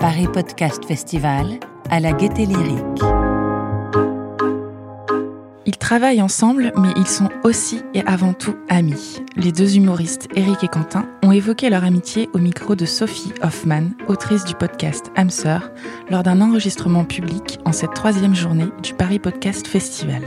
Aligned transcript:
Paris 0.00 0.28
Podcast 0.32 0.84
Festival 0.84 1.60
à 1.90 2.00
la 2.00 2.12
Gaieté 2.12 2.46
Lyrique. 2.46 3.02
Ils 5.66 5.76
travaillent 5.76 6.22
ensemble, 6.22 6.72
mais 6.76 6.88
ils 6.96 7.06
sont 7.06 7.28
aussi 7.44 7.82
et 7.94 8.02
avant 8.06 8.32
tout 8.32 8.56
amis. 8.68 9.22
Les 9.36 9.52
deux 9.52 9.76
humoristes, 9.76 10.28
Eric 10.34 10.64
et 10.64 10.68
Quentin, 10.68 11.06
ont 11.22 11.30
évoqué 11.30 11.68
leur 11.68 11.84
amitié 11.84 12.28
au 12.32 12.38
micro 12.38 12.74
de 12.74 12.86
Sophie 12.86 13.34
Hoffman, 13.42 13.90
autrice 14.06 14.44
du 14.44 14.54
podcast 14.54 15.12
Hamster, 15.14 15.70
lors 16.10 16.22
d'un 16.22 16.40
enregistrement 16.40 17.04
public 17.04 17.58
en 17.64 17.72
cette 17.72 17.92
troisième 17.92 18.34
journée 18.34 18.68
du 18.82 18.94
Paris 18.94 19.18
Podcast 19.18 19.66
Festival. 19.66 20.22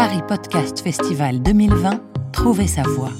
Paris 0.00 0.22
Podcast 0.26 0.80
Festival 0.80 1.42
2020, 1.42 2.00
trouvez 2.32 2.66
sa 2.66 2.80
voix. 2.84 3.10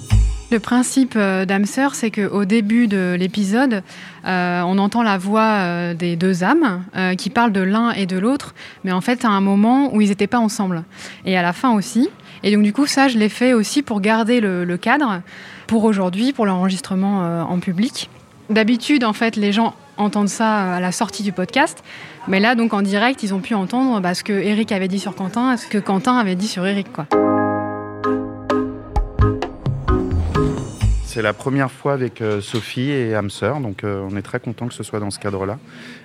Le 0.51 0.59
principe 0.61 1.12
euh, 1.15 1.45
d'Amser, 1.45 1.88
c'est 1.93 2.11
qu'au 2.11 2.47
début 2.47 2.88
de 2.88 3.15
l'épisode, 3.19 3.83
euh, 4.25 4.62
on 4.62 4.79
entend 4.79 5.02
la 5.02 5.19
voix 5.19 5.43
euh, 5.43 5.93
des 5.93 6.16
deux 6.16 6.43
âmes 6.43 6.83
qui 7.19 7.29
parlent 7.29 7.52
de 7.52 7.61
l'un 7.61 7.91
et 7.91 8.07
de 8.07 8.19
l'autre, 8.19 8.55
mais 8.83 8.93
en 8.93 9.02
fait, 9.02 9.27
à 9.27 9.29
un 9.29 9.43
moment 9.43 9.95
où 9.95 10.01
ils 10.01 10.09
n'étaient 10.09 10.27
pas 10.27 10.38
ensemble. 10.38 10.85
Et 11.27 11.37
à 11.37 11.43
la 11.43 11.52
fin 11.52 11.74
aussi. 11.74 12.09
Et 12.43 12.51
donc, 12.51 12.62
du 12.62 12.73
coup, 12.73 12.87
ça, 12.87 13.09
je 13.09 13.19
l'ai 13.19 13.29
fait 13.29 13.52
aussi 13.52 13.83
pour 13.83 14.01
garder 14.01 14.41
le, 14.41 14.77
cadre 14.79 15.21
pour 15.66 15.85
aujourd'hui, 15.85 16.33
pour 16.33 16.47
l'enregistrement 16.47 17.43
en 17.43 17.59
public. 17.59 18.09
D'habitude, 18.49 19.05
en 19.05 19.12
fait, 19.12 19.37
les 19.37 19.52
gens 19.52 19.74
entendent 19.99 20.30
ça 20.30 20.77
à 20.77 20.80
la 20.80 20.93
sortie 20.93 21.23
du 21.23 21.33
podcast. 21.33 21.85
Mais 22.30 22.39
là, 22.39 22.55
donc, 22.55 22.73
en 22.75 22.80
direct, 22.83 23.25
ils 23.25 23.34
ont 23.34 23.41
pu 23.41 23.55
entendre 23.55 23.98
bah, 24.01 24.15
ce 24.15 24.23
que 24.23 24.33
Eric 24.33 24.71
avait 24.71 24.87
dit 24.87 25.01
sur 25.01 25.16
Quentin, 25.16 25.57
ce 25.57 25.66
que 25.66 25.79
Quentin 25.79 26.16
avait 26.16 26.37
dit 26.37 26.47
sur 26.47 26.65
Eric, 26.65 26.87
quoi. 26.93 27.07
C'est 31.04 31.23
la 31.23 31.32
première 31.32 31.73
fois 31.73 31.93
avec 31.93 32.21
euh, 32.21 32.41
Sophie 32.41 32.88
et 32.93 33.16
Hamster, 33.16 33.59
donc 33.59 33.82
euh, 33.82 34.07
on 34.09 34.16
est 34.16 34.23
très 34.23 34.38
content 34.38 34.69
que 34.69 34.74
ce 34.74 34.85
soit 34.85 35.01
dans 35.01 35.10
ce 35.10 35.19
cadre-là. 35.19 35.59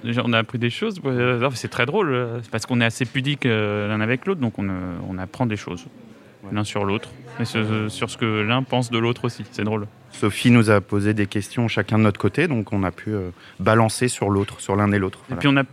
Déjà, 0.04 0.24
on 0.26 0.34
a 0.34 0.40
appris 0.40 0.58
des 0.58 0.72
choses. 0.72 1.00
Euh, 1.06 1.48
C'est 1.54 1.68
très 1.68 1.86
drôle, 1.86 2.42
parce 2.52 2.66
qu'on 2.66 2.82
est 2.82 2.86
assez 2.86 3.06
pudique 3.06 3.46
euh, 3.46 3.88
l'un 3.88 4.02
avec 4.02 4.26
l'autre, 4.26 4.42
donc 4.42 4.58
on, 4.58 4.68
euh, 4.68 4.72
on 5.08 5.20
apprend 5.20 5.46
des 5.46 5.58
choses 5.58 5.86
l'un 6.52 6.64
sur 6.64 6.86
l'autre, 6.86 7.10
et 7.40 7.46
ce- 7.46 7.90
sur 7.90 8.10
ce 8.12 8.18
que 8.18 8.42
l'un 8.42 8.62
pense 8.62 8.92
de 8.92 9.00
l'autre 9.00 9.26
aussi. 9.26 9.44
C'est 9.52 9.64
drôle. 9.64 9.88
Sophie 10.12 10.52
nous 10.52 10.70
a 10.70 10.80
posé 10.80 11.14
des 11.16 11.26
questions 11.26 11.68
chacun 11.68 11.98
de 11.98 12.04
notre 12.04 12.20
côté, 12.20 12.48
donc 12.48 12.72
on 12.72 12.84
a 12.84 12.92
pu 12.92 13.12
euh, 13.14 13.30
balancer 13.60 14.08
sur 14.08 14.30
l'autre, 14.30 14.60
sur 14.62 14.76
l'un 14.76 14.92
et 14.92 15.00
l'autre. 15.00 15.20
Et 15.32 15.36
puis 15.36 15.48
on 15.48 15.58
a 15.58 15.64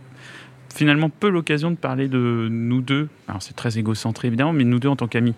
finalement 0.73 1.09
peu 1.09 1.29
l'occasion 1.29 1.71
de 1.71 1.75
parler 1.75 2.07
de 2.07 2.47
nous 2.49 2.81
deux. 2.81 3.07
Alors 3.27 3.41
c'est 3.41 3.55
très 3.55 3.77
égocentré 3.77 4.27
évidemment, 4.27 4.53
mais 4.53 4.63
nous 4.63 4.79
deux 4.79 4.89
en 4.89 4.95
tant 4.95 5.07
qu'amis. 5.07 5.35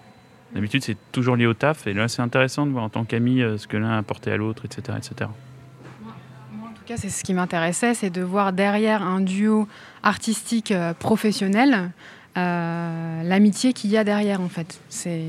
D'habitude, 0.53 0.83
c'est 0.83 0.97
toujours 1.11 1.35
lié 1.35 1.45
au 1.47 1.53
taf, 1.53 1.85
et 1.85 1.93
là, 1.93 2.07
c'est 2.07 2.21
intéressant 2.21 2.65
de 2.65 2.71
voir 2.71 2.85
en 2.85 2.89
tant 2.89 3.03
qu'amis 3.03 3.41
euh, 3.41 3.57
ce 3.57 3.67
que 3.67 3.75
l'un 3.75 3.89
a 3.89 3.97
apporté 3.97 4.31
à 4.31 4.37
l'autre, 4.37 4.63
etc., 4.63 4.97
etc. 4.97 5.29
Moi, 6.01 6.69
en 6.69 6.73
tout 6.73 6.83
cas, 6.85 6.95
c'est 6.95 7.09
ce 7.09 7.25
qui 7.25 7.33
m'intéressait, 7.33 7.93
c'est 7.93 8.09
de 8.09 8.21
voir 8.21 8.53
derrière 8.53 9.03
un 9.03 9.19
duo 9.19 9.67
artistique 10.01 10.71
euh, 10.71 10.93
professionnel 10.93 11.91
euh, 12.37 13.23
l'amitié 13.23 13.73
qu'il 13.73 13.89
y 13.91 13.97
a 13.97 14.03
derrière, 14.05 14.39
en 14.41 14.47
fait. 14.49 14.79
C'est- 14.89 15.23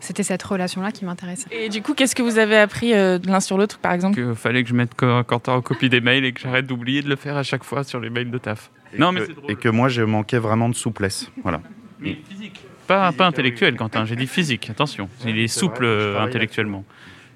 C'était 0.00 0.22
cette 0.22 0.42
relation-là 0.44 0.92
qui 0.92 1.04
m'intéressait. 1.04 1.48
Et 1.50 1.68
du 1.68 1.82
coup, 1.82 1.92
qu'est-ce 1.92 2.14
que 2.14 2.22
vous 2.22 2.38
avez 2.38 2.56
appris 2.56 2.94
euh, 2.94 3.18
de 3.18 3.26
l'un 3.26 3.40
sur 3.40 3.58
l'autre, 3.58 3.78
par 3.80 3.92
exemple? 3.92 4.18
Il 4.20 4.34
fallait 4.36 4.62
que 4.62 4.68
je 4.68 4.74
mette 4.74 4.94
Quentin 4.94 5.54
en 5.54 5.60
copie 5.60 5.88
des 5.88 6.00
mails 6.00 6.24
et 6.24 6.32
que 6.32 6.40
j'arrête 6.40 6.66
d'oublier 6.68 7.02
de 7.02 7.08
le 7.08 7.16
faire 7.16 7.36
à 7.36 7.42
chaque 7.42 7.64
fois 7.64 7.82
sur 7.82 7.98
les 7.98 8.08
mails 8.08 8.30
de 8.30 8.38
taf. 8.38 8.70
Et 8.94 8.98
non, 8.98 9.10
que- 9.10 9.14
mais 9.18 9.26
c'est 9.26 9.34
drôle. 9.34 9.50
Et 9.52 9.56
que 9.56 9.68
moi, 9.68 9.88
je 9.88 10.02
manquais 10.02 10.38
vraiment 10.38 10.68
de 10.68 10.74
souplesse. 10.74 11.30
Voilà. 11.42 11.60
Mais 12.00 12.16
physique. 12.28 12.60
Pas, 12.86 13.12
pas 13.12 13.26
intellectuel, 13.26 13.76
Quentin. 13.76 14.04
J'ai 14.06 14.16
dit 14.16 14.26
physique, 14.26 14.70
attention. 14.70 15.08
Il 15.26 15.38
est 15.38 15.48
souple 15.48 15.84
vrai, 15.86 15.94
euh, 15.94 16.20
intellectuellement. 16.22 16.84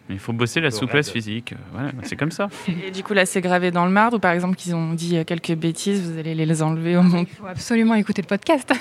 Mais 0.08 0.17
il 0.17 0.19
faut 0.19 0.33
bosser 0.33 0.61
la 0.61 0.70
souplesse 0.73 1.06
raide. 1.08 1.12
physique. 1.14 1.53
euh, 1.53 1.56
Voilà, 1.73 1.91
c'est 2.03 2.17
comme 2.17 2.30
ça. 2.33 2.48
Et 2.86 2.91
du 2.91 3.03
coup, 3.05 3.12
là, 3.12 3.25
c'est 3.27 3.41
gravé 3.41 3.70
dans 3.70 3.84
le 3.84 3.91
marbre, 3.92 4.17
ou 4.17 4.18
par 4.18 4.33
exemple, 4.33 4.57
qu'ils 4.57 4.74
ont 4.74 4.95
dit 4.95 5.17
euh, 5.17 5.24
quelques 5.24 5.52
bêtises, 5.55 6.11
vous 6.11 6.18
allez 6.18 6.35
les 6.35 6.62
enlever 6.62 6.96
au 6.96 7.02
montage 7.02 7.29
Il 7.30 7.36
faut 7.36 7.46
absolument 7.46 7.95
écouter 7.95 8.23
le 8.23 8.27
podcast 8.27 8.73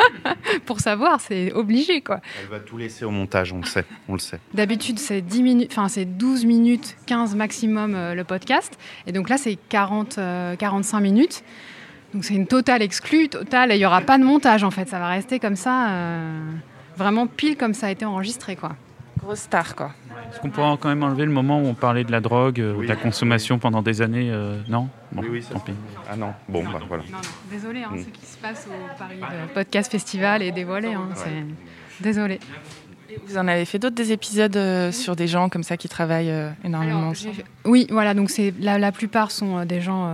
pour 0.66 0.80
savoir, 0.80 1.20
c'est 1.20 1.52
obligé, 1.52 2.00
quoi. 2.00 2.20
Elle 2.42 2.48
va 2.48 2.58
tout 2.58 2.76
laisser 2.76 3.04
au 3.04 3.10
montage, 3.10 3.52
on 3.52 3.58
le 3.58 3.66
sait. 3.66 3.84
On 4.08 4.14
le 4.14 4.18
sait. 4.18 4.40
D'habitude, 4.52 4.98
c'est 4.98 5.20
10 5.20 5.42
minutes, 5.42 5.68
enfin, 5.72 5.88
c'est 5.88 6.04
12 6.06 6.44
minutes, 6.46 6.96
15 7.06 7.34
maximum 7.36 7.94
euh, 7.94 8.14
le 8.14 8.24
podcast. 8.24 8.78
Et 9.06 9.12
donc 9.12 9.28
là, 9.28 9.36
c'est 9.36 9.58
40, 9.68 10.16
euh, 10.18 10.56
45 10.56 11.00
minutes. 11.00 11.44
Donc 12.14 12.24
c'est 12.24 12.34
une 12.34 12.46
totale 12.46 12.80
exclue, 12.82 13.28
totale. 13.28 13.72
Et 13.72 13.74
il 13.74 13.78
n'y 13.78 13.86
aura 13.86 14.00
pas 14.00 14.16
de 14.18 14.24
montage, 14.24 14.62
en 14.64 14.70
fait. 14.70 14.88
Ça 14.88 14.98
va 14.98 15.08
rester 15.08 15.38
comme 15.40 15.56
ça, 15.56 15.90
euh, 15.90 16.40
vraiment 16.96 17.26
pile 17.26 17.56
comme 17.56 17.74
ça 17.74 17.88
a 17.88 17.90
été 17.90 18.04
enregistré, 18.04 18.56
quoi. 18.56 18.76
Grosse 19.18 19.40
star, 19.40 19.74
quoi. 19.74 19.90
Est-ce 20.30 20.40
qu'on 20.40 20.50
pourra 20.50 20.76
quand 20.80 20.88
même 20.88 21.02
enlever 21.02 21.24
le 21.24 21.30
moment 21.32 21.60
où 21.60 21.66
on 21.66 21.74
parlait 21.74 22.04
de 22.04 22.12
la 22.12 22.20
drogue 22.20 22.60
euh, 22.60 22.74
ou 22.74 22.82
de 22.82 22.88
la 22.88 22.96
consommation 22.96 23.58
pendant 23.58 23.82
des 23.82 24.00
années 24.00 24.30
euh, 24.30 24.58
Non? 24.68 24.88
Bon, 25.12 25.22
Oui, 25.22 25.28
oui, 25.32 25.42
ça 25.42 25.54
tant 25.54 25.60
se- 25.60 25.64
pis. 25.66 25.72
Ah 26.10 26.16
non, 26.16 26.32
bon, 26.48 26.62
bah 26.64 26.80
voilà. 26.88 27.02
Non, 27.10 27.18
non, 27.18 27.18
désolé, 27.50 27.82
hein, 27.82 27.90
Mm. 27.92 27.98
ce 27.98 28.04
qui 28.08 28.26
se 28.26 28.38
passe 28.38 28.66
au 28.68 28.98
Paris 28.98 29.18
euh, 29.22 29.46
Podcast 29.52 29.90
Festival 29.92 30.42
est 30.42 30.52
dévoilé. 30.52 30.92
Hein, 30.94 31.08
c'est... 31.14 32.02
Désolé. 32.02 32.40
Vous 33.26 33.38
en 33.38 33.46
avez 33.46 33.64
fait 33.64 33.78
d'autres 33.78 33.94
des 33.94 34.10
épisodes 34.12 34.56
euh, 34.56 34.90
sur 34.90 35.14
des 35.14 35.28
gens 35.28 35.48
comme 35.48 35.62
ça 35.62 35.76
qui 35.76 35.88
travaillent 35.88 36.30
euh, 36.32 36.50
énormément 36.64 37.10
Alors, 37.10 37.14
Oui, 37.64 37.86
voilà, 37.90 38.14
donc 38.14 38.30
c'est 38.30 38.52
la, 38.60 38.78
la 38.78 38.90
plupart 38.92 39.30
sont 39.30 39.58
euh, 39.58 39.64
des 39.64 39.80
gens 39.80 40.06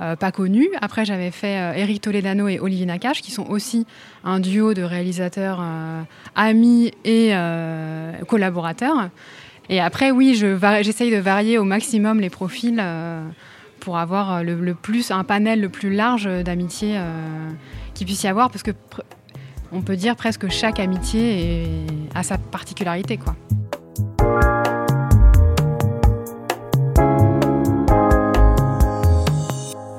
euh, 0.00 0.16
pas 0.16 0.32
connus. 0.32 0.68
Après, 0.80 1.04
j'avais 1.04 1.30
fait 1.30 1.56
euh, 1.56 1.72
Eric 1.74 2.02
Toledano 2.02 2.48
et 2.48 2.58
Olivier 2.60 2.86
Nakache, 2.86 3.22
qui 3.22 3.30
sont 3.30 3.46
aussi 3.48 3.86
un 4.24 4.40
duo 4.40 4.74
de 4.74 4.82
réalisateurs 4.82 5.58
euh, 5.60 6.02
amis 6.34 6.92
et 7.04 7.32
collaborateurs. 8.26 9.10
Et 9.68 9.80
après, 9.80 10.10
oui, 10.10 10.34
j'essaye 10.34 11.10
de 11.10 11.16
varier 11.16 11.58
au 11.58 11.64
maximum 11.64 12.20
les 12.20 12.30
profils 12.30 12.82
pour 13.80 13.98
avoir 13.98 14.42
le, 14.42 14.74
plus, 14.74 15.10
un 15.10 15.24
panel 15.24 15.60
le 15.60 15.68
plus 15.68 15.94
large 15.94 16.28
d'amitié 16.44 16.94
euh, 16.96 17.50
qu'il 17.94 18.06
puisse 18.06 18.22
y 18.24 18.28
avoir, 18.28 18.50
parce 18.50 18.62
que 18.62 18.72
on 19.72 19.80
peut 19.80 19.96
dire 19.96 20.16
presque 20.16 20.48
chaque 20.48 20.80
amitié 20.80 21.68
a 22.14 22.22
sa 22.22 22.38
particularité, 22.38 23.16
quoi. 23.16 23.34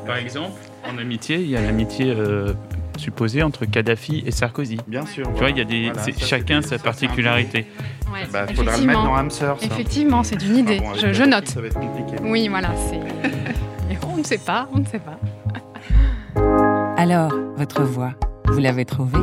Par 0.07 0.18
exemple, 0.18 0.53
en 0.90 0.97
amitié, 0.97 1.35
il 1.38 1.50
y 1.50 1.57
a 1.57 1.62
l'amitié 1.62 2.12
euh, 2.16 2.53
supposée 2.97 3.44
entre 3.44 3.66
Kadhafi 3.66 4.23
et 4.25 4.31
Sarkozy. 4.31 4.78
Bien 4.88 5.06
sûr. 5.06 5.25
Tu 5.34 5.40
vois, 5.40 5.50
il 5.50 5.57
y 5.57 5.62
a 5.62 5.66
des, 5.66 5.88
Voilà, 5.88 6.01
c'est- 6.03 6.18
ça, 6.19 6.25
chacun 6.25 6.62
sa 6.62 6.78
ça, 6.78 6.84
particularité. 6.84 7.66
Ouais, 8.12 8.22
Bah, 8.31 8.47
faudra 8.53 8.78
le 8.78 8.85
mettre 8.85 9.03
dans 9.03 9.16
Hamster, 9.16 9.56
ça. 9.59 9.66
Effectivement, 9.66 10.23
c'est 10.23 10.41
une 10.41 10.57
idée. 10.57 10.78
Ah 10.79 10.84
bon, 10.84 10.90
avec 10.91 11.06
je, 11.07 11.13
je 11.13 11.23
note. 11.23 11.47
Ça 11.50 11.62
va 11.62 11.68
être 11.68 11.79
compliqué. 11.79 12.16
Oui, 12.23 12.47
voilà. 12.47 12.69
On 14.13 14.18
ne 14.18 14.23
sait 14.23 14.40
pas, 14.40 14.68
on 14.73 14.79
ne 14.79 14.85
sait 14.85 15.00
pas. 15.00 15.19
Alors, 16.97 17.31
votre 17.56 17.84
voix, 17.84 18.13
vous 18.45 18.59
l'avez 18.59 18.84
trouvée? 18.84 19.19